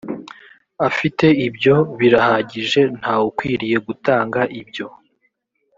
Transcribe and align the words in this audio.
afite 0.87 1.25
ibyo 1.47 1.75
birahagije 1.99 2.81
nta 2.99 3.13
wukwiriye 3.23 3.77
gutanga 3.87 4.41
ibyo 4.61 4.87